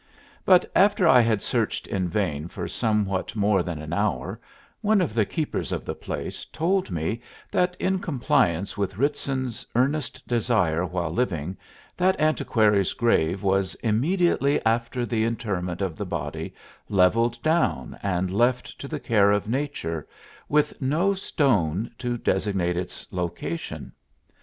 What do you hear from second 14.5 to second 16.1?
after the interment of the